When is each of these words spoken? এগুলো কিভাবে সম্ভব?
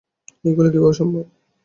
এগুলো 0.45 0.67
কিভাবে 0.73 0.95
সম্ভব? 0.99 1.25